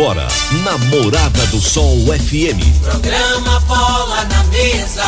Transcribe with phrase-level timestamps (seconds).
[0.00, 0.26] Agora,
[0.64, 2.80] Namorada do Sol FM.
[2.80, 5.04] Programa Bola na Mesa,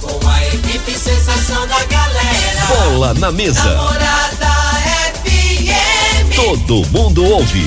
[0.00, 2.66] com a equipe sensação da galera.
[2.68, 3.64] Bola na Mesa.
[3.64, 4.46] Namorada
[5.24, 6.36] FM.
[6.36, 7.66] Todo mundo ouve.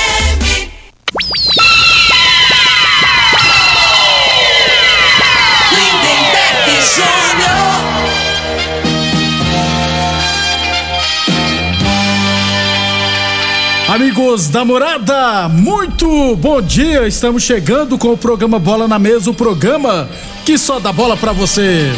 [13.91, 17.05] Amigos da morada, muito bom dia.
[17.05, 20.09] Estamos chegando com o programa Bola na Mesa o programa
[20.45, 21.91] que só dá bola pra você.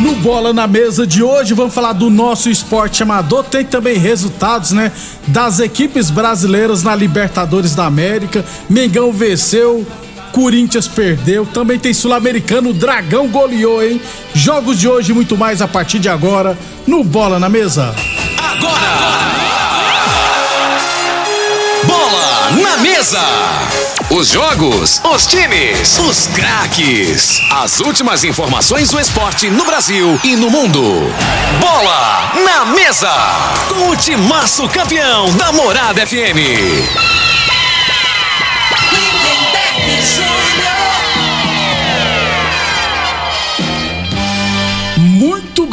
[0.00, 3.42] No Bola na Mesa de hoje, vamos falar do nosso esporte amador.
[3.42, 4.92] Tem também resultados, né?
[5.26, 8.44] Das equipes brasileiras na Libertadores da América.
[8.70, 9.84] Mengão venceu,
[10.38, 11.44] Corinthians perdeu.
[11.44, 14.00] Também tem Sul-Americano, Dragão goleou, hein?
[14.32, 16.56] Jogos de hoje e muito mais a partir de agora
[16.86, 17.92] no Bola na Mesa.
[21.84, 23.20] Bola na mesa.
[24.10, 27.40] Os jogos, os times, os craques.
[27.50, 30.80] As últimas informações do esporte no Brasil e no mundo.
[31.60, 33.10] Bola na mesa.
[33.68, 37.18] Com o timaço campeão da Morada FM.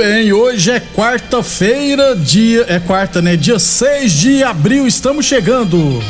[0.05, 2.65] Bem, hoje é quarta-feira, dia.
[2.67, 3.35] É quarta, né?
[3.35, 6.01] Dia 6 de abril, estamos chegando.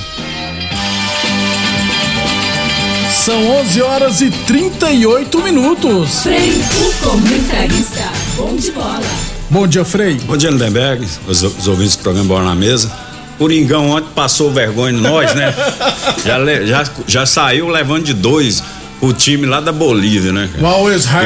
[3.24, 6.24] São 11 horas e 38 minutos.
[6.24, 8.04] Frei, o comentarista.
[8.36, 9.02] Bom de bola.
[9.50, 10.16] Bom dia, Frei.
[10.26, 12.92] Bom dia, Lindenberg, os, os ouvintes do programa Bola na Mesa.
[13.38, 15.54] Coringão ontem passou vergonha em nós, né?
[16.26, 18.62] já, já, já saiu levando de dois
[19.02, 20.50] o time lá da Bolívia, né?
[20.54, 20.64] cara?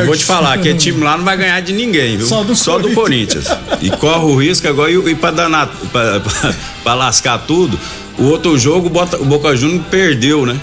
[0.03, 2.27] E vou te falar, que time lá não vai ganhar de ninguém, viu?
[2.55, 3.45] Só do Corinthians.
[3.81, 6.53] E corre o risco agora, e, e pra, danar, pra, pra-
[6.83, 7.79] pra lascar tudo,
[8.17, 8.87] o outro jogo
[9.17, 10.59] o Boca Juniors perdeu, né?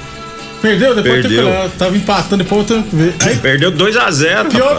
[0.63, 0.95] Perdeu?
[0.95, 1.45] Depois Perdeu.
[1.47, 3.15] Tem, tava empatando, depois que ver.
[3.25, 4.49] Aí, Perdeu 2x0.
[4.51, 4.79] Pior-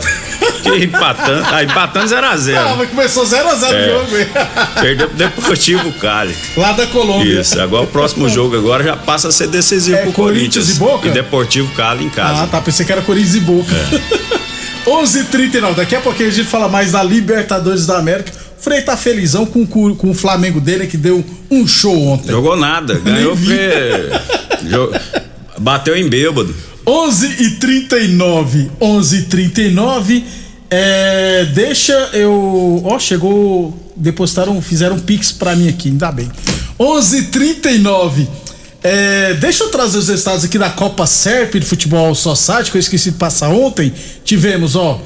[0.64, 1.46] Que empatando.
[1.52, 2.58] Ah, empatando 0x0.
[2.58, 3.90] ah, mas começou 0x0 o É.
[3.90, 4.28] jogo, hein?
[4.82, 6.36] Perdeu pro Deportivo Cali.
[6.58, 7.40] Lá da Colômbia.
[7.42, 10.76] Isso, agora o próximo jogo agora já passa a ser decisivo É pro Corinthians Corinthians.
[10.76, 11.10] e Boca?
[11.10, 12.44] Deportivo Cali em casa.
[12.44, 12.60] Ah, tá.
[12.60, 13.72] Pensei que era Corinthians e Boca.
[13.74, 14.28] É.
[14.90, 15.76] 11h39.
[15.76, 18.32] Daqui a pouquinho a gente fala mais da Libertadores da América.
[18.60, 22.32] O Frei tá felizão com, o com o Flamengo dele, que deu um show ontem.
[22.32, 25.27] Jogou nada, ganhou porque.
[25.60, 26.54] Bateu em bêbado.
[26.88, 30.24] 11 e 39 11 e 39
[30.70, 36.32] é, deixa eu ó chegou depositaram fizeram um pix pra mim aqui ainda bem
[36.80, 38.28] 11 e 39
[38.82, 42.82] é, deixa eu trazer os resultados aqui da Copa Serp de Futebol Society que eu
[42.82, 43.92] esqueci de passar ontem
[44.24, 45.02] tivemos ó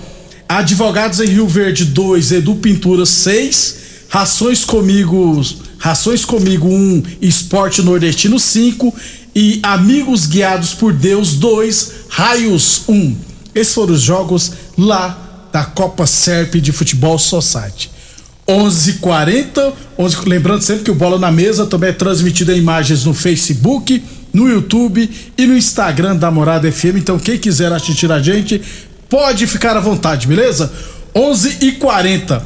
[0.47, 5.41] Advogados em Rio Verde 2 Edu Pintura 6 Rações Comigo
[5.79, 8.93] Rações Comigo 1 Esporte Nordestino 5
[9.33, 13.15] e Amigos Guiados por Deus 2 Raios 1
[13.53, 17.89] esses foram os jogos lá da Copa Serp de Futebol Society
[18.47, 23.13] 11:40, 11 lembrando sempre que o Bola na Mesa também é transmitido em imagens no
[23.13, 26.97] Facebook, no YouTube e no Instagram da Morada FM.
[26.97, 28.61] Então quem quiser assistir a gente
[29.09, 30.71] pode ficar à vontade, beleza?
[31.13, 32.41] 11:40.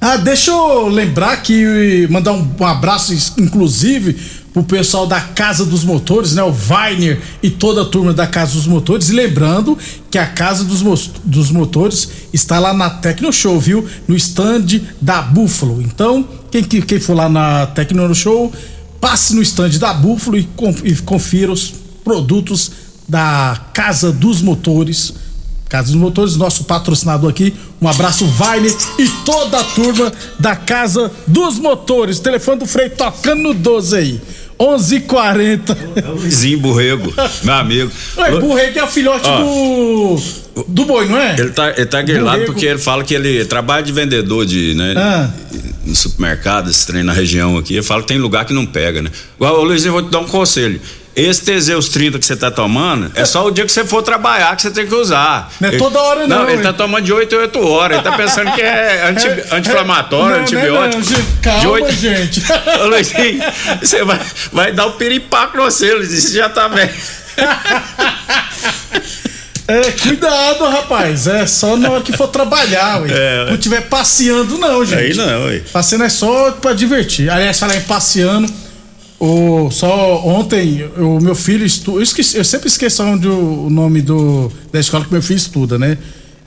[0.00, 4.16] Ah, deixa eu lembrar que mandar um, um abraço inclusive
[4.52, 6.42] pro pessoal da Casa dos Motores, né?
[6.42, 9.08] O Weiner e toda a turma da Casa dos Motores.
[9.08, 9.78] E lembrando
[10.10, 13.86] que a Casa dos, Mo- dos Motores está lá na Tecno Show, viu?
[14.08, 15.80] No stand da Buffalo.
[15.80, 18.52] Então, quem, que- quem for lá na Tecno Show,
[19.00, 20.48] passe no stand da Buffalo e,
[20.84, 21.72] e confira os
[22.02, 22.72] produtos
[23.08, 25.14] da Casa dos Motores.
[25.68, 27.54] Casa dos Motores, nosso patrocinador aqui.
[27.80, 32.18] Um abraço, Vainer e toda a turma da Casa dos Motores.
[32.18, 34.20] Telefone do Frei tocando no 12 aí.
[34.60, 35.76] 11:40.
[36.20, 37.12] Luizinho Borrego,
[37.42, 37.90] meu amigo.
[38.52, 39.40] Ué, que é o filhote Ó.
[39.40, 41.36] do Do boi, não é?
[41.38, 42.52] Ele tá, ele tá grilado Borrego.
[42.52, 44.94] porque ele fala que ele trabalha de vendedor de, né?
[44.96, 45.30] Ah.
[45.86, 47.74] No supermercado, esse trem na região aqui.
[47.74, 49.10] Ele fala que tem lugar que não pega, né?
[49.38, 50.78] Ô Luizinho, vou te dar um conselho.
[51.14, 54.54] Esse Teseus 30 que você tá tomando, é só o dia que você for trabalhar
[54.54, 55.50] que você tem que usar.
[55.60, 56.62] Não é Ele- toda hora, não, Não, ele hein?
[56.62, 57.98] tá tomando de 8 em 8 horas.
[57.98, 60.96] Ele tá pensando que é anti- É, anti-inflamatório, não, não é antibiótico.
[60.96, 61.26] não, gente.
[61.42, 62.42] Calma, de oito- gente.
[62.80, 63.42] Ô Luizinho,
[63.82, 64.20] você vai,
[64.52, 66.20] vai dar o piripaco no você, Luizinho.
[66.22, 66.90] Você já tá velho.
[69.68, 71.28] É, cuidado, rapaz.
[71.28, 73.08] É só na hora que for trabalhar, ué.
[73.12, 73.50] É, ué.
[73.52, 74.98] Não tiver passeando, não, gente.
[74.98, 75.62] Aí não, ué.
[75.72, 77.30] Passeando é só pra divertir.
[77.30, 78.52] Aliás, falar em passeando.
[79.20, 82.00] O, só ontem, o meu filho estuda.
[82.00, 85.98] Eu, sempre esqueço onde o, o nome do, da escola que meu filho estuda, né?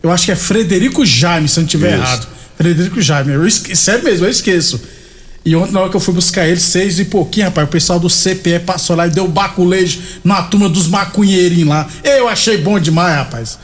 [0.01, 2.27] Eu acho que é Frederico Jaime, se eu não estiver errado.
[2.57, 3.31] Frederico Jaime.
[3.31, 4.81] Eu esque, sério mesmo, eu esqueço.
[5.45, 7.99] E ontem, na hora que eu fui buscar ele, seis e pouquinho, rapaz, o pessoal
[7.99, 11.87] do CPE passou lá e deu baculejo na turma dos maconheirinhos lá.
[12.03, 13.59] Eu achei bom demais, rapaz.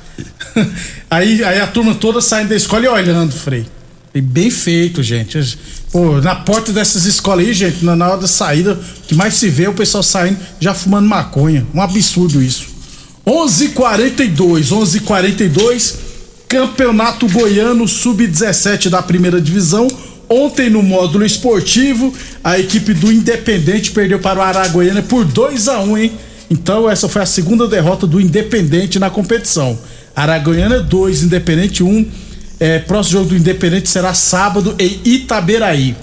[1.10, 3.66] aí, aí a turma toda saindo da escola e olhando, Frei.
[4.14, 5.58] E bem feito, gente.
[5.92, 9.66] Pô, na porta dessas escolas aí, gente, na, hora da saída, que mais se vê
[9.66, 11.66] é o pessoal saindo já fumando maconha.
[11.74, 12.68] Um absurdo isso.
[13.26, 15.96] 11:42, 11:42,
[16.48, 19.88] Campeonato Goiano Sub-17 da primeira divisão.
[20.28, 22.14] Ontem no módulo esportivo,
[22.44, 26.12] a equipe do Independente perdeu para o Araguaiana por 2 a 1 hein?
[26.50, 29.78] Então essa foi a segunda derrota do Independente na competição.
[30.16, 32.06] Araguaiana 2, Independente 1.
[32.60, 35.96] É, próximo jogo do Independente será sábado em Itaberaí.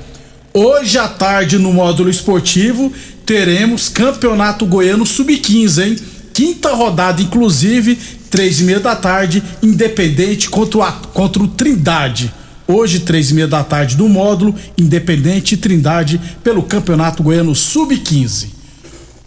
[0.54, 2.90] Hoje à tarde, no módulo esportivo,
[3.26, 5.96] teremos Campeonato Goiano Sub-15, hein?
[6.32, 7.98] Quinta rodada, inclusive,
[8.30, 12.32] três e meia da tarde, Independente contra o, contra o Trindade.
[12.66, 18.56] Hoje, três e meia da tarde, no módulo, Independente e Trindade pelo Campeonato Goiano Sub-15.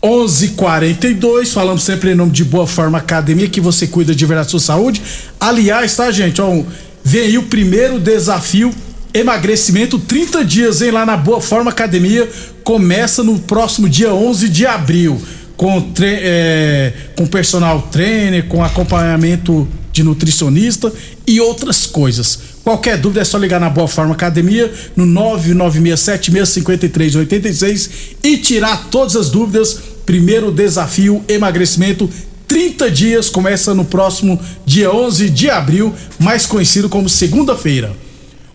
[0.01, 4.51] 11:42 falamos sempre em nome de Boa Forma Academia, que você cuida de verdade da
[4.51, 5.01] sua saúde.
[5.37, 6.41] Aliás, tá, gente?
[6.41, 6.63] Ó,
[7.09, 8.71] vem aí o primeiro desafio
[9.13, 12.29] emagrecimento 30 dias, hein, lá na Boa Forma Academia.
[12.63, 15.19] Começa no próximo dia 11 de abril,
[15.57, 20.93] com, tre- é, com personal trainer, com acompanhamento de nutricionista
[21.25, 22.39] e outras coisas.
[22.63, 27.89] Qualquer dúvida é só ligar na Boa Forma Academia no 996765386
[28.23, 29.79] e tirar todas as dúvidas.
[30.05, 32.07] Primeiro desafio emagrecimento
[32.49, 37.95] 30 dias começa no próximo dia 11 de abril, mais conhecido como segunda-feira.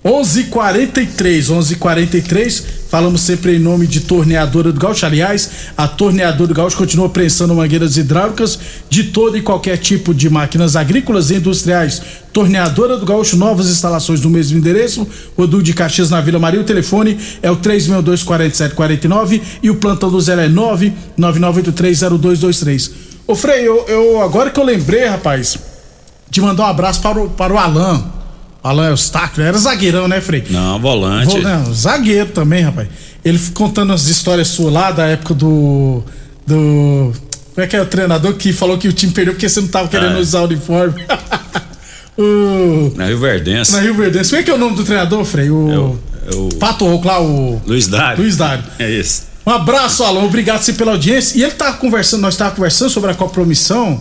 [0.05, 2.65] 11:43, 11:43.
[2.91, 5.07] Falamos sempre em nome de Torneadora do Gaúcho.
[5.07, 8.59] Aliás, a Torneadora do Gaúcho continua prensando mangueiras hidráulicas
[8.91, 12.03] de todo e qualquer tipo de máquinas agrícolas e industriais.
[12.33, 15.07] Torneadora do Gaúcho, novas instalações no mesmo endereço.
[15.39, 16.61] Rodul de Caxias na Vila Maria.
[16.61, 23.14] O telefone é o 3624749 e o plantão do Zé é 999830223.
[23.27, 25.57] Ô Frei, eu, eu- agora que eu lembrei, rapaz,
[26.29, 28.05] de mandar um abraço para o, para o Alan.
[28.63, 30.45] Alan Eustáquio, era zagueirão, né, Frei?
[30.51, 31.27] Não, volante.
[31.33, 32.89] Vou- não, zagueiro também, rapaz.
[33.25, 36.03] Ele contando as histórias suas lá da época do.
[36.47, 37.13] Do.
[37.55, 39.69] Como é que é o treinador que falou que o time perdeu porque você não
[39.69, 40.21] tava querendo Ah, é.
[40.21, 41.05] usar o uniforme?
[42.19, 42.93] o.
[42.97, 43.73] Na Rio Verdense.
[43.73, 44.31] Na Rio Verdense.
[44.31, 45.51] Como é que é o nome do treinador, Frei?
[45.51, 45.71] O.
[45.71, 45.99] É o-
[46.33, 47.61] é o- Pato Rouco lá, o.
[47.67, 48.23] Luiz Dário.
[48.23, 48.65] Luiz Dário.
[48.79, 49.23] É isso.
[49.47, 50.25] Um abraço, Alan.
[50.25, 51.39] Obrigado sim pela audiência.
[51.39, 54.01] E ele tava conversando, nós estávamos conversando sobre a compromição.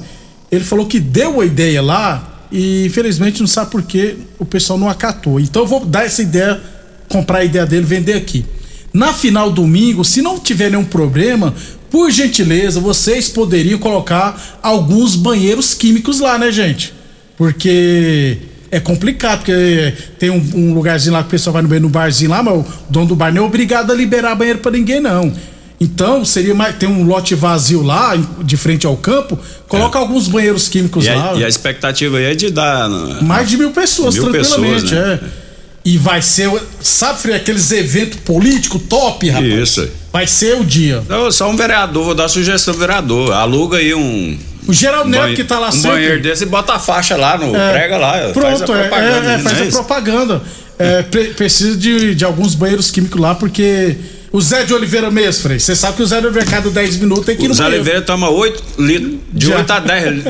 [0.52, 4.78] Ele falou que deu a ideia lá e infelizmente não sabe por que o pessoal
[4.80, 5.40] não acatou.
[5.40, 6.62] Então eu vou dar essa ideia,
[7.10, 8.46] comprar a ideia dele, vender aqui.
[8.94, 11.54] Na final domingo, se não tiver nenhum problema,
[11.90, 16.94] por gentileza, vocês poderiam colocar alguns banheiros químicos lá, né, gente?
[17.36, 18.38] Porque
[18.74, 22.32] é complicado, porque tem um, um lugarzinho lá que o pessoal vai no, no barzinho
[22.32, 25.32] lá, mas o dono do bar não é obrigado a liberar banheiro pra ninguém, não.
[25.80, 26.76] Então, seria mais.
[26.78, 29.38] Tem um lote vazio lá, de frente ao campo,
[29.68, 31.14] coloca alguns banheiros químicos É.
[31.14, 31.32] E lá.
[31.34, 32.90] a, e a expectativa aí é de dar.
[33.22, 35.20] Mais de mil pessoas, Mil tranquilamente, pessoas, né?
[35.24, 35.44] é.
[35.86, 36.50] E vai ser,
[36.82, 39.54] sabe, aqueles eventos políticos top, rapaz.
[39.54, 39.88] Isso.
[40.12, 41.02] Vai ser o dia.
[41.06, 43.34] Então, só um vereador, vou dar sugestão vereador.
[43.34, 44.38] Aluga aí um.
[44.68, 45.90] O Geraldo Neto que tá lá um sempre.
[45.92, 47.56] banheiro desse bota a faixa lá no.
[47.56, 47.72] É.
[47.74, 48.12] Prega lá.
[48.14, 49.32] faz a Pronto, é, propaganda.
[49.32, 49.78] é, é, faz é a isso?
[49.78, 50.42] propaganda.
[50.80, 53.96] É, pre- precisa de, de alguns banheiros químicos lá, porque
[54.32, 55.60] o Zé de Oliveira mesmo, Frei.
[55.60, 57.56] Você sabe que o Zé de Oliveira, cada 10 minutos tem que ir no O
[57.56, 57.84] Zé banheiro.
[57.84, 59.58] Oliveira toma 8 litros, de Já.
[59.58, 60.24] 8 a 10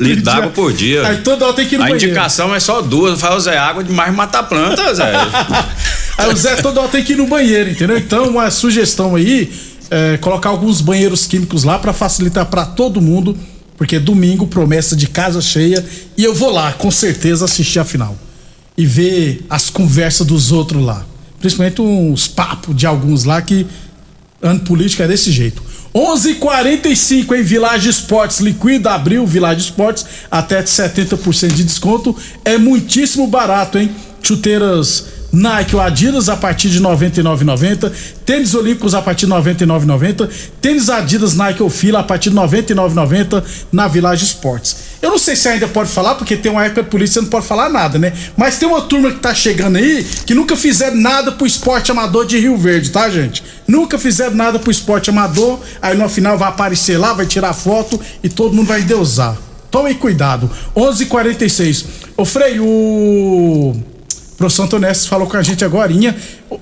[0.00, 1.06] litros d'água por dia.
[1.06, 2.06] Aí toda hora tem que ir no a banheiro.
[2.06, 5.12] indicação é só duas, faz o Zé água demais mata a planta, Zé.
[6.16, 7.98] Aí o Zé toda hora tem que ir no banheiro, entendeu?
[7.98, 9.52] Então, uma sugestão aí,
[9.90, 13.36] é, colocar alguns banheiros químicos lá pra facilitar pra todo mundo,
[13.80, 15.82] porque domingo promessa de casa cheia
[16.14, 18.14] e eu vou lá, com certeza, assistir a final.
[18.76, 21.06] E ver as conversas dos outros lá.
[21.38, 23.66] Principalmente uns papos de alguns lá que
[24.42, 25.62] ano político é desse jeito.
[25.94, 33.78] 11:45 em Village Esportes liquida abril Village Esportes até 70% de desconto é muitíssimo barato,
[33.78, 33.90] hein?
[34.22, 37.92] Chuteiras Nike ou Adidas a partir de 99,90,
[38.24, 40.28] tênis olímpicos a partir de 99,90,
[40.60, 44.90] tênis Adidas Nike ou Fila a partir de 99,90 na Village Esportes.
[45.00, 47.46] Eu não sei se ainda pode falar, porque tem uma época de polícia não pode
[47.46, 48.12] falar nada, né?
[48.36, 52.26] Mas tem uma turma que tá chegando aí que nunca fizeram nada pro esporte amador
[52.26, 53.42] de Rio Verde, tá, gente?
[53.66, 57.98] Nunca fizeram nada pro esporte amador, aí no final vai aparecer lá, vai tirar foto
[58.22, 59.36] e todo mundo vai deusar.
[59.70, 60.50] Tomem cuidado.
[60.74, 61.86] 11:46.
[62.16, 63.74] Ô Frei, o
[64.40, 65.92] professor Antonestes falou com a gente agora.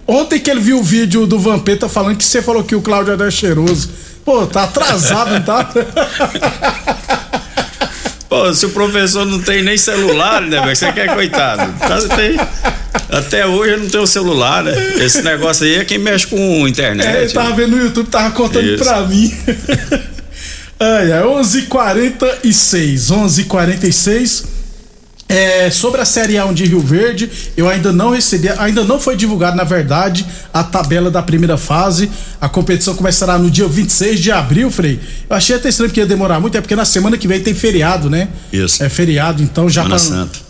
[0.04, 3.12] Ontem que ele viu o vídeo do Vampeta falando que você falou que o Cláudio
[3.12, 3.88] era cheiroso.
[4.24, 5.70] Pô, tá atrasado, não tá?
[8.28, 10.76] Pô, se o professor não tem nem celular, né, velho?
[10.76, 11.72] Você quer coitado?
[11.78, 12.36] Tá, tem,
[13.08, 14.72] até hoje eu não tenho celular, né?
[14.96, 17.16] Esse negócio aí é quem mexe com internet.
[17.16, 18.82] É, ele tava vendo no YouTube, tava contando Isso.
[18.82, 19.32] pra mim.
[20.80, 24.57] Ai, é 11:46, 11:46.
[25.28, 29.14] É, sobre a Série A1 de Rio Verde, eu ainda não recebi, ainda não foi
[29.14, 32.10] divulgado, na verdade, a tabela da primeira fase.
[32.40, 34.98] A competição começará no dia 26 de abril, Frei.
[35.28, 37.52] Eu achei até estranho que ia demorar muito, é porque na semana que vem tem
[37.52, 38.28] feriado, né?
[38.50, 38.82] Isso.
[38.82, 39.98] É feriado, então já para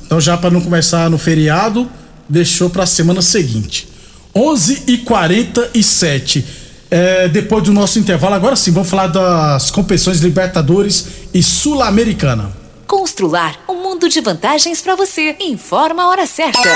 [0.07, 1.91] então já para não começar no feriado,
[2.29, 3.89] deixou para a semana seguinte.
[4.35, 6.45] 11 e 47
[6.91, 12.58] é, depois do nosso intervalo, agora sim, vamos falar das competições Libertadores e Sul-Americana.
[12.89, 15.37] Constrular um mundo de vantagens para você.
[15.41, 16.67] Informa a hora certa.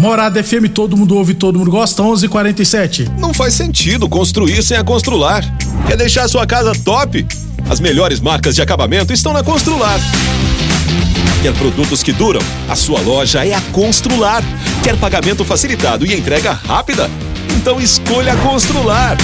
[0.00, 3.10] Morada FM, todo mundo ouve, todo mundo gosta, 11:47.
[3.18, 5.44] Não faz sentido construir sem a Constrular.
[5.86, 7.26] Quer deixar sua casa top?
[7.68, 10.00] As melhores marcas de acabamento estão na Constrular.
[11.42, 12.40] Quer produtos que duram?
[12.70, 14.42] A sua loja é a Constrular.
[14.82, 17.10] Quer pagamento facilitado e entrega rápida?
[17.54, 19.18] Então escolha a Constrular.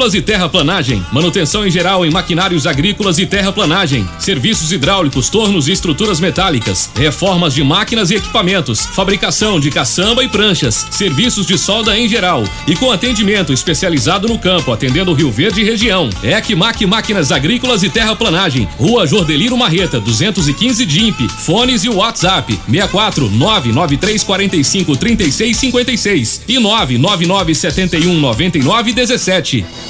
[0.00, 5.72] agrícolas e terraplanagem, manutenção em geral em maquinários agrícolas e terraplanagem, serviços hidráulicos, tornos e
[5.72, 11.98] estruturas metálicas, reformas de máquinas e equipamentos, fabricação de caçamba e pranchas, serviços de solda
[11.98, 12.44] em geral.
[12.66, 16.08] E com atendimento especializado no campo, atendendo Rio Verde e região.
[16.22, 22.58] Ecmac Máquinas Agrícolas e Terraplanagem, Rua Jordeliro Marreta, 215 DIMP, fones e WhatsApp.
[22.66, 29.89] 64 993 45 36 56 e 999 71 99 17.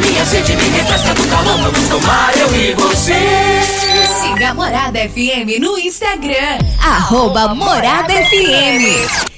[0.00, 1.58] Minha sede, me refresca do calor.
[1.58, 3.14] Vamos tomar eu e você.
[4.20, 6.58] Siga Morada FM no Instagram.
[6.80, 9.37] Arroba Morada FM.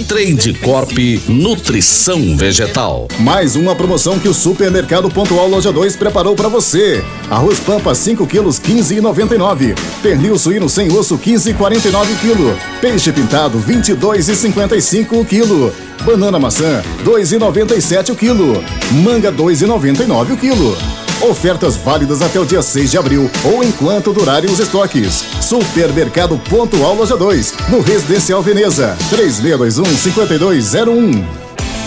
[0.03, 0.91] Trade Corp
[1.27, 3.07] Nutrição Vegetal.
[3.19, 7.03] Mais uma promoção que o Supermercado Pontual Loja 2 preparou para você.
[7.29, 9.77] Arroz Pampa 5 quilos 15,99.
[10.01, 12.57] Pernil suíno sem osso 15,49 quilo.
[12.79, 15.73] Peixe pintado 22,55 o quilo.
[16.03, 18.63] Banana maçã 2,97 o quilo.
[19.03, 21.00] Manga 2,99 o quilo.
[21.21, 25.23] Ofertas válidas até o dia 6 de abril ou enquanto durarem os estoques.
[25.39, 31.23] Supermercado Pontual Loja 2, no Residencial Veneza, 3621-5201.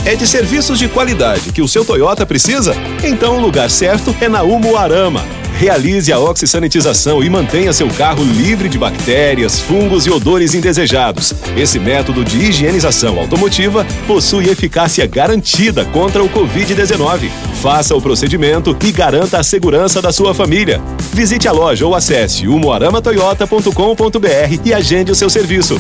[0.05, 2.77] É de serviços de qualidade que o seu Toyota precisa?
[3.03, 5.25] Então o lugar certo é na Umuarama.
[5.59, 11.33] Realize a oxisanitização e mantenha seu carro livre de bactérias, fungos e odores indesejados.
[11.57, 17.31] Esse método de higienização automotiva possui eficácia garantida contra o Covid-19.
[17.63, 20.83] Faça o procedimento e garanta a segurança da sua família.
[21.13, 25.79] Visite a loja ou acesse umuaramatoyota.com.br e agende o seu serviço.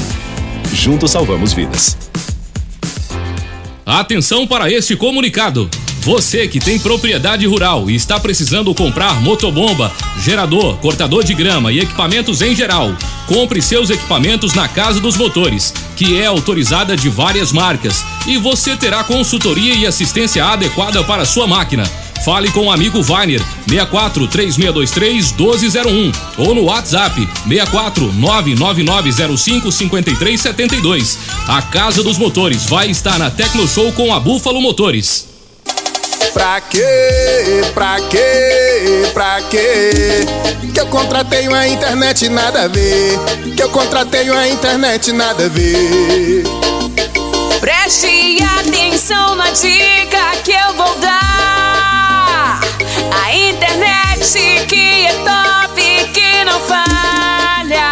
[0.72, 1.96] Juntos salvamos vidas.
[3.84, 5.68] Atenção para este comunicado.
[6.04, 9.90] Você que tem propriedade rural e está precisando comprar motobomba,
[10.20, 12.94] gerador, cortador de grama e equipamentos em geral,
[13.26, 18.76] compre seus equipamentos na Casa dos Motores, que é autorizada de várias marcas, e você
[18.76, 21.84] terá consultoria e assistência adequada para sua máquina.
[22.22, 31.18] Fale com o amigo Vainer 64 3623 1201 ou no WhatsApp 64 99905 5372.
[31.48, 35.33] A Casa dos Motores vai estar na Tecno Show com a Búfalo Motores.
[36.34, 37.62] Pra quê?
[37.74, 39.08] Pra quê?
[39.14, 40.26] Pra quê?
[40.74, 43.18] Que eu contratei uma internet nada a ver.
[43.56, 46.42] Que eu contratei uma internet nada a ver.
[47.60, 52.60] Preste atenção na dica que eu vou dar.
[53.24, 55.80] A internet que é top,
[56.12, 57.90] que não falha.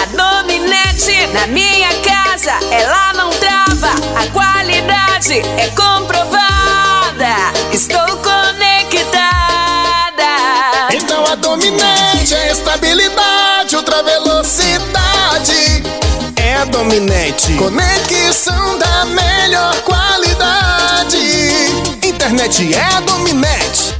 [0.00, 3.90] A dominante na minha casa, ela não trava.
[4.16, 6.79] A qualidade é comprovada.
[7.70, 9.20] Estou conectada.
[10.94, 15.82] Então a dominante é estabilidade, ultra velocidade.
[16.36, 17.52] É a dominante.
[17.56, 21.18] Conexão da melhor qualidade.
[22.02, 23.94] Internet é a dominante.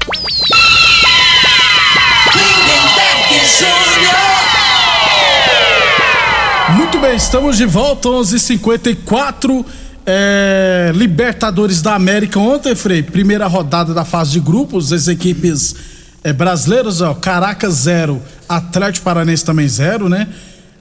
[6.71, 9.67] Muito bem, estamos de volta, 11:54
[10.13, 15.77] é, Libertadores da América ontem, Frei, primeira rodada da fase de grupos, as equipes
[16.25, 20.29] é, brasileiras, ó, Caracas 0, Atlético Paranense também 0, né?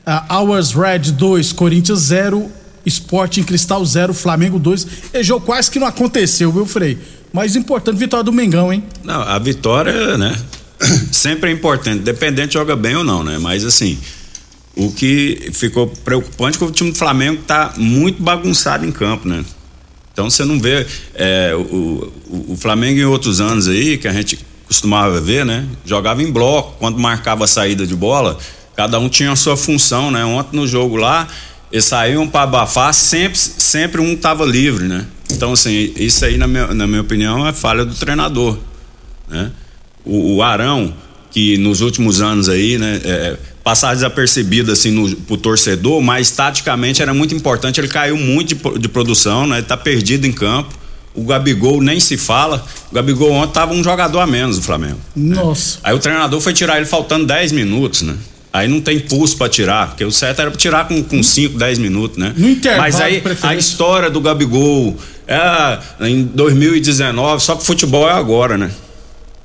[0.08, 2.50] Uh, Hours Red 2, Corinthians 0,
[2.86, 4.88] Sporting Cristal 0, Flamengo 2.
[5.14, 6.98] É jogo quase que não aconteceu, viu, Frei?
[7.32, 8.84] Mas importante, vitória do Mengão, hein?
[9.04, 10.36] Não, a vitória, né?
[11.12, 13.38] Sempre é importante, dependente joga bem ou não, né?
[13.38, 14.00] Mas assim,
[14.80, 19.28] o que ficou preocupante é que o time do Flamengo tá muito bagunçado em campo,
[19.28, 19.44] né?
[20.14, 24.14] Então você não vê é, o, o, o, Flamengo em outros anos aí, que a
[24.14, 25.68] gente costumava ver, né?
[25.86, 28.38] Jogava em bloco, quando marcava a saída de bola,
[28.74, 30.24] cada um tinha a sua função, né?
[30.24, 31.28] Ontem no jogo lá,
[31.70, 35.06] eles saíam para abafar, sempre, sempre um tava livre, né?
[35.30, 38.58] Então, assim, isso aí, na minha, na minha opinião, é falha do treinador,
[39.28, 39.52] né?
[40.06, 40.94] O, o Arão,
[41.32, 43.02] que nos últimos anos aí, né?
[43.04, 47.80] É, passar desapercebido assim no, pro torcedor, mas taticamente era muito importante.
[47.80, 49.58] Ele caiu muito de, de produção, né?
[49.58, 50.78] Ele tá perdido em campo.
[51.14, 52.66] O Gabigol nem se fala.
[52.92, 55.00] O Gabigol ontem tava um jogador a menos do Flamengo.
[55.16, 55.76] Nossa.
[55.76, 55.82] Né?
[55.84, 58.16] Aí o treinador foi tirar ele faltando 10 minutos, né?
[58.52, 62.18] Aí não tem pulso para tirar, porque o certo era tirar com 5, 10 minutos,
[62.18, 62.34] né?
[62.36, 68.14] No intervalo, Mas aí a história do Gabigol é, em 2019, só que futebol é
[68.14, 68.72] agora, né?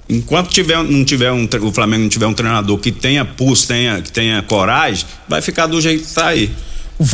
[0.08, 4.02] Enquanto tiver, não tiver um, o Flamengo não tiver um treinador que tenha pulso, tenha,
[4.02, 6.50] que tenha coragem, vai ficar do jeito que tá aí.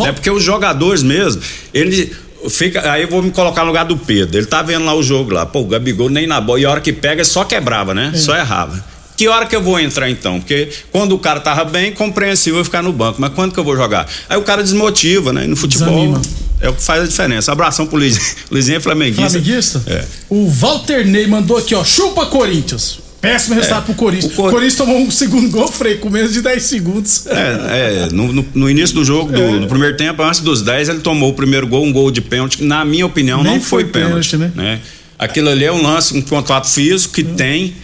[0.04, 1.40] É porque os jogadores mesmo,
[1.72, 2.12] ele
[2.48, 2.90] fica.
[2.92, 4.38] Aí eu vou me colocar no lugar do Pedro.
[4.38, 5.46] Ele tá vendo lá o jogo lá.
[5.46, 6.60] Pô, o Gabigol nem na bola.
[6.60, 8.12] E a hora que pega, só quebrava, né?
[8.14, 8.84] Só errava.
[9.16, 10.40] Que hora que eu vou entrar então?
[10.40, 13.20] Porque quando o cara tava bem, compreensível eu ficar no banco.
[13.20, 14.08] Mas quando que eu vou jogar?
[14.28, 15.44] Aí o cara desmotiva, né?
[15.44, 16.22] E no futebol Desanima.
[16.60, 17.52] É o que faz a diferença.
[17.52, 18.24] Abração pro Luizinho.
[18.50, 19.30] Luizinho é flamenguista.
[19.30, 19.82] Flamenguista?
[19.86, 20.04] É.
[20.28, 21.84] O Walter Ney mandou aqui, ó.
[21.84, 22.98] Chupa Corinthians.
[23.20, 23.84] Péssimo resultado É.
[23.84, 24.32] pro Corinthians.
[24.32, 27.26] O Cor- Corinthians tomou um segundo gol, Frei, com menos de 10 segundos.
[27.26, 29.58] É, é no, no- no início do jogo, do, É.
[29.58, 32.56] do primeiro tempo, antes dos 10, ele tomou o primeiro gol, um gol de pênalti,
[32.58, 34.30] que na minha opinião Nem não foi, foi pênalti.
[34.30, 34.80] pênalti, né?
[35.18, 37.74] Aquilo ali é um lance, um contato físico que tem.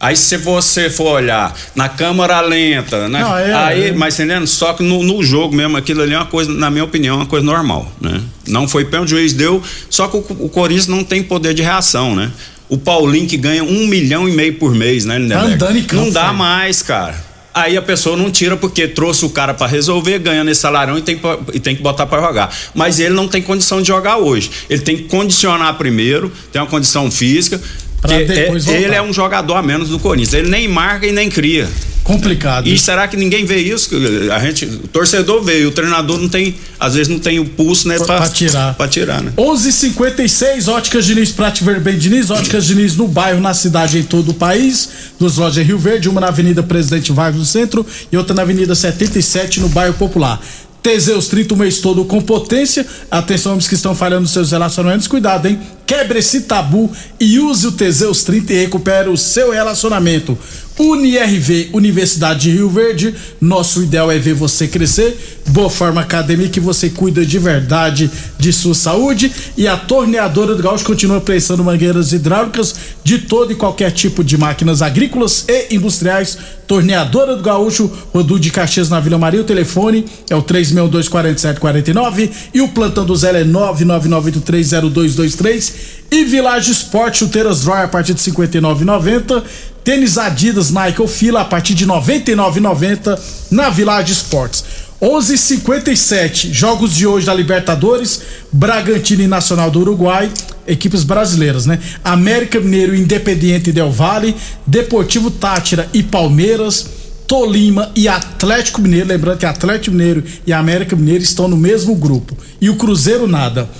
[0.00, 3.20] Aí se você for olhar na câmera lenta, né?
[3.20, 3.92] Não, é, aí, é.
[3.92, 4.46] mas entendendo?
[4.46, 7.26] Só que no, no jogo mesmo, aquilo ali é uma coisa, na minha opinião, uma
[7.26, 8.18] coisa normal, né?
[8.48, 11.60] Não foi pênalti, o juiz deu, só que o, o Corinthians não tem poder de
[11.60, 12.32] reação, né?
[12.66, 15.52] O Paulinho que ganha um milhão e meio por mês, né, Lindenberg?
[15.54, 17.28] andando em campo, Não dá mais, cara.
[17.52, 21.02] Aí a pessoa não tira porque trouxe o cara pra resolver, ganhando esse salarão e
[21.02, 22.56] tem, que- e tem que botar pra jogar.
[22.74, 24.50] Mas ele não tem condição de jogar hoje.
[24.70, 27.60] Ele tem que condicionar primeiro, tem uma condição física.
[28.08, 30.34] É- ele é um jogador a menos do Corinthians.
[30.34, 31.68] Ele nem marca e nem cria.
[32.02, 32.66] Complicado.
[32.66, 33.90] E será que ninguém vê isso?
[34.34, 37.86] A gente, o torcedor vê, o treinador não tem, às vezes não tem o pulso,
[37.86, 38.74] né, pra tirar.
[38.74, 39.32] Pra tirar, né?
[39.36, 44.30] 11:56 Óticas Diniz, Prate Ver bem Diniz, Óticas Diniz no bairro, na cidade, em todo
[44.30, 44.88] o país.
[45.20, 48.42] Duas lojas em Rio Verde, uma na Avenida Presidente Vargas no centro e outra na
[48.42, 50.40] Avenida 77 no bairro Popular.
[50.82, 52.86] Teseus 30 o mês todo com potência.
[53.10, 55.60] Atenção, homens que estão falhando nos seus relacionamentos, cuidado, hein?
[55.90, 60.38] Quebre esse tabu e use o Teseus 30 e recupere o seu relacionamento.
[60.78, 63.12] UniRV, Universidade de Rio Verde.
[63.40, 65.38] Nosso ideal é ver você crescer.
[65.48, 69.30] Boa Forma Academia, que você cuida de verdade de sua saúde.
[69.56, 74.38] E a Torneadora do Gaúcho continua prestando mangueiras hidráulicas de todo e qualquer tipo de
[74.38, 76.38] máquinas agrícolas e industriais.
[76.66, 79.40] Torneadora do Gaúcho, Rodu de Caxias na Vila Maria.
[79.40, 85.79] O telefone é o 3624749 e o plantão do Zé é 999830223.
[86.10, 89.42] E Village Sport, chuteiras Roy a partir de R$ 59,90.
[89.84, 93.18] Tênis Adidas Nike ou Fila a partir de R$ 99,90
[93.50, 94.64] na Village Sports.
[95.00, 98.20] 11:57 jogos de hoje da Libertadores,
[98.52, 100.30] Bragantino e Nacional do Uruguai,
[100.66, 101.78] equipes brasileiras, né?
[102.04, 106.86] América Mineiro, Independiente Del Valle, Deportivo Tátira e Palmeiras,
[107.26, 112.36] Tolima e Atlético Mineiro, lembrando que Atlético Mineiro e América Mineiro estão no mesmo grupo.
[112.60, 113.70] E o Cruzeiro nada.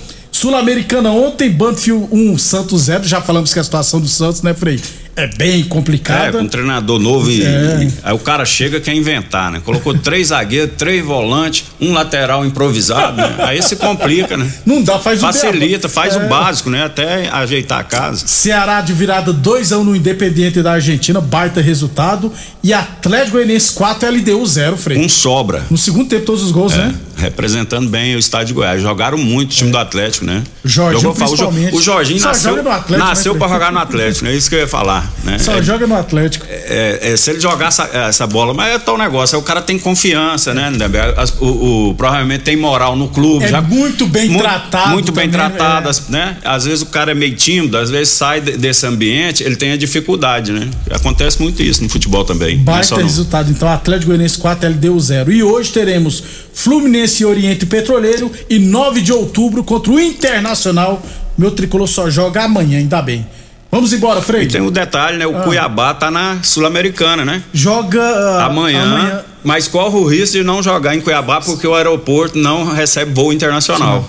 [0.45, 3.03] Sul-Americana ontem, Banfield 1, Santos 0.
[3.07, 4.79] Já falamos que a situação do Santos, né, Frei?
[5.15, 6.31] É bem É, complicada.
[6.31, 7.83] com um treinador novo e, É.
[7.83, 9.61] e- aí o cara chega quer inventar, né?
[9.63, 13.35] Colocou três zagueiros, três volantes, um lateral improvisado, né?
[13.39, 14.51] Aí se complica, né?
[14.65, 16.25] Não dá, faz o Facilita, faz É.
[16.25, 16.85] o básico, né?
[16.85, 18.25] Até ajeitar a casa.
[18.25, 22.33] Ceará de virada 2 a 1 no Independiente da Argentina, baita resultado.
[22.63, 24.97] E Atlético Goianiense 4, LDU 0, Frei.
[24.97, 25.65] Um sobra.
[25.69, 26.95] No segundo tempo, todos os gols, É, né?
[27.21, 28.81] Representando bem o estado de Goiás.
[28.81, 30.43] Jogaram muito o time do Atlético, né?
[30.65, 31.75] Jorginho, Jogou, principalmente.
[31.75, 33.59] o Jorginho Só nasceu, joga no Atlético, nasceu né, pra Frei?
[33.59, 34.31] jogar no Atlético, né?
[34.31, 35.37] É isso que eu ia falar, né?
[35.39, 36.45] Só É- joga no Atlético.
[36.49, 39.77] é, é, se ele jogar essa, essa bola, mas é tal negócio, o cara tem
[39.77, 40.71] confiança, né?
[41.17, 43.45] As- o, o- provavelmente tem moral no clube.
[43.45, 45.93] É já, muito bem mu- tratado Muito bem também, tratado, é.
[46.11, 46.37] né?
[46.43, 49.71] Às vezes o cara é meio tímido, às vezes sai de- desse ambiente, ele tem
[49.71, 50.69] a dificuldade, né?
[50.89, 52.55] Acontece muito isso no futebol também.
[52.55, 55.31] é Baita no- resultado, então, Atlético Goianiense 4, LDU 0.
[55.31, 56.23] E hoje teremos
[56.63, 61.01] Fluminense e Oriente Petroleiro e 9 de outubro contra o Internacional.
[61.37, 63.25] Meu tricolor só joga amanhã, ainda bem.
[63.71, 64.43] Vamos embora, Frei.
[64.43, 65.25] E tem um detalhe, né?
[65.25, 65.41] O Ah.
[65.43, 67.41] Cuiabá tá na Sul-Americana, né?
[67.53, 69.21] Joga ah, Amanhã, amanhã.
[69.43, 73.31] mas corre o risco de não jogar em Cuiabá porque o aeroporto não recebe voo
[73.31, 74.05] internacional.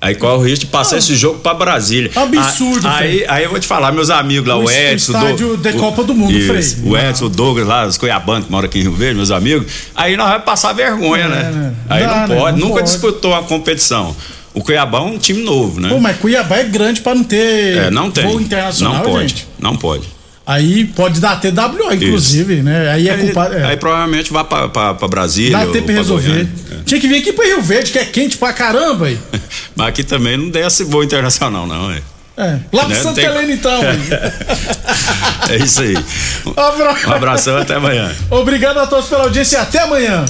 [0.00, 2.10] Aí corre o risco de passar esse jogo pra Brasília.
[2.14, 5.12] Absurdo, Ah, aí, aí eu vou te falar, meus amigos lá, O o Edson.
[5.12, 6.90] estádio o- Copa do Mundo, isso, Frei.
[6.90, 9.72] O Edson, o Douglas lá, os Cuiabanos que moram aqui em Rio Verde, meus amigos.
[9.94, 11.42] Aí nós vamos passar vergonha, É, né?
[11.50, 11.74] né?
[11.88, 12.36] Aí Dá, não né?
[12.36, 12.92] pode, Não nunca pode.
[12.92, 14.14] disputou a competição.
[14.52, 15.88] O Cuiabá é um time novo, né?
[15.88, 18.24] Pô, mas Cuiabá é grande pra não ter É, não tem.
[18.24, 19.46] voo internacional, não pode, gente.
[19.58, 20.15] não pode.
[20.46, 22.90] Aí pode dar TWO, inclusive, né?
[22.92, 23.64] Aí é Aí, é.
[23.64, 25.58] aí provavelmente vá pra, pra, pra Brasília.
[25.58, 26.28] Dá tempo pra pra resolver.
[26.28, 26.52] Goiânia.
[26.84, 29.18] Tinha que vir aqui pro Rio Verde, que é quente pra caramba aí.
[29.74, 32.00] Mas aqui também não desce voo internacional, não, é.
[32.38, 32.58] É.
[32.72, 33.00] Lá pro Né?
[33.02, 33.80] Santa Tem- Helena, então.
[35.48, 35.94] É isso aí.
[36.46, 38.14] Um abração, até amanhã.
[38.30, 40.24] Obrigado a todos pela audiência e até amanhã.